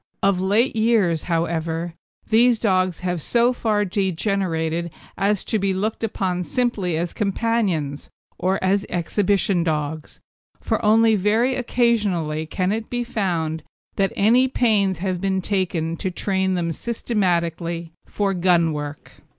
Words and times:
Of 0.23 0.41
late 0.41 0.75
years, 0.75 1.25
however, 1.25 1.93
these 2.27 2.57
dogs 2.57 3.01
have 3.01 3.21
so 3.21 3.53
far 3.53 3.85
degenerated 3.85 4.91
as 5.15 5.43
to 5.43 5.59
be 5.59 5.75
looked 5.75 6.03
upon 6.03 6.43
simply 6.43 6.97
as 6.97 7.13
companions, 7.13 8.09
or 8.39 8.57
as 8.63 8.83
exhibition 8.89 9.63
dogs, 9.63 10.19
for 10.59 10.83
only 10.83 11.15
very 11.15 11.53
occasionally 11.55 12.47
can 12.47 12.71
it 12.71 12.89
be 12.89 13.03
found 13.03 13.61
that 13.95 14.11
any 14.15 14.47
pains 14.47 14.97
have 14.97 15.21
been 15.21 15.39
taken 15.39 15.95
to 15.97 16.09
train 16.09 16.55
them 16.55 16.71
systematically 16.71 17.91
for 18.07 18.33
gun 18.33 18.73
work. 18.73 19.21